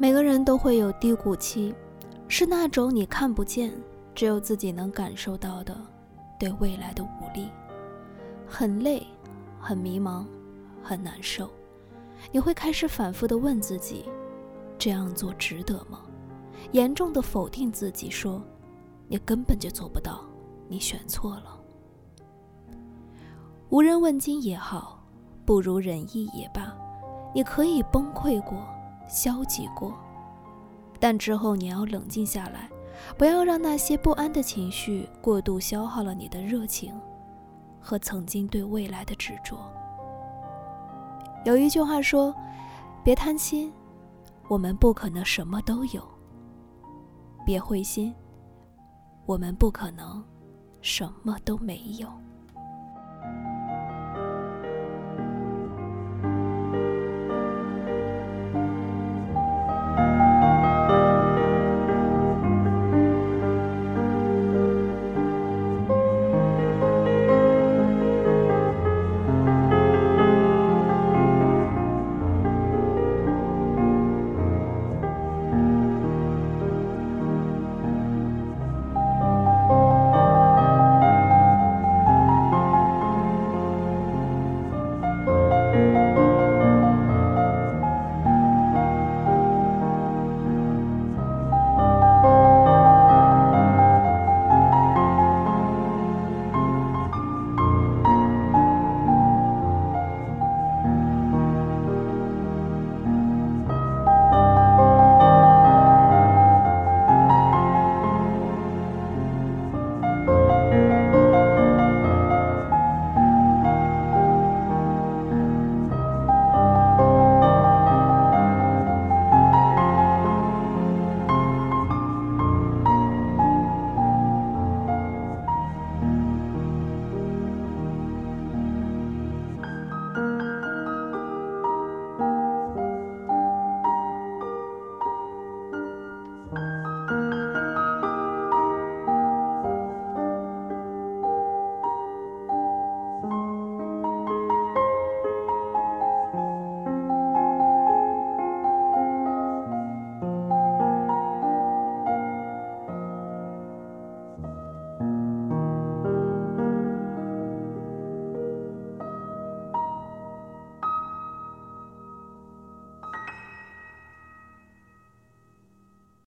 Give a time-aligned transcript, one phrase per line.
[0.00, 1.74] 每个人都会有低谷期，
[2.26, 3.70] 是那种你看不见，
[4.14, 5.78] 只有自己能感受到的，
[6.38, 7.50] 对未来的无力，
[8.46, 9.06] 很累，
[9.60, 10.24] 很迷茫，
[10.82, 11.50] 很难受。
[12.32, 14.06] 你会开始反复的问自己：
[14.78, 16.00] 这样做值得吗？
[16.72, 18.42] 严重的否定自己，说
[19.06, 20.22] 你根本就做不到，
[20.66, 21.60] 你选错了。
[23.68, 25.04] 无人问津也好，
[25.44, 26.74] 不如人意也罢，
[27.34, 28.66] 你可以崩溃过。
[29.10, 29.92] 消极过，
[31.00, 32.70] 但之后你要冷静下来，
[33.18, 36.94] 不要让那些不安的情绪过度消耗了你的热情
[37.80, 39.58] 和曾经对未来的执着。
[41.44, 42.34] 有一句话说
[43.02, 43.72] ：“别贪心，
[44.46, 46.00] 我们不可能什么都有；
[47.44, 48.14] 别灰心，
[49.26, 50.22] 我们不可能
[50.80, 52.08] 什么都没有。”